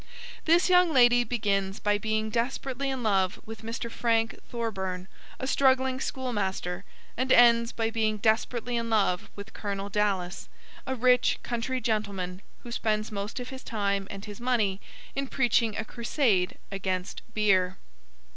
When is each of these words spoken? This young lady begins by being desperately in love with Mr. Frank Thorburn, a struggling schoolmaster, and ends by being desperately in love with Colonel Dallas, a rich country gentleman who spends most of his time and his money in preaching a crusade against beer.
This 0.45 0.67
young 0.67 0.91
lady 0.91 1.23
begins 1.23 1.79
by 1.79 1.99
being 1.99 2.31
desperately 2.31 2.89
in 2.89 3.03
love 3.03 3.39
with 3.45 3.61
Mr. 3.61 3.91
Frank 3.91 4.39
Thorburn, 4.49 5.07
a 5.39 5.45
struggling 5.45 5.99
schoolmaster, 5.99 6.83
and 7.15 7.31
ends 7.31 7.71
by 7.71 7.91
being 7.91 8.17
desperately 8.17 8.77
in 8.77 8.89
love 8.89 9.29
with 9.35 9.53
Colonel 9.53 9.89
Dallas, 9.89 10.49
a 10.87 10.95
rich 10.95 11.37
country 11.43 11.79
gentleman 11.79 12.41
who 12.63 12.71
spends 12.71 13.11
most 13.11 13.39
of 13.39 13.49
his 13.49 13.61
time 13.63 14.07
and 14.09 14.25
his 14.25 14.41
money 14.41 14.81
in 15.15 15.27
preaching 15.27 15.77
a 15.77 15.85
crusade 15.85 16.57
against 16.71 17.21
beer. 17.35 17.77